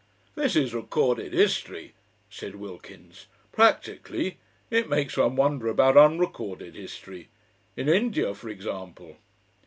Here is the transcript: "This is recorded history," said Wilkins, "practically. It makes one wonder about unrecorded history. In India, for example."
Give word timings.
"This 0.33 0.55
is 0.55 0.73
recorded 0.73 1.31
history," 1.31 1.93
said 2.27 2.55
Wilkins, 2.55 3.27
"practically. 3.51 4.39
It 4.71 4.89
makes 4.89 5.15
one 5.15 5.35
wonder 5.35 5.67
about 5.67 5.95
unrecorded 5.95 6.73
history. 6.73 7.29
In 7.77 7.87
India, 7.87 8.33
for 8.33 8.49
example." 8.49 9.17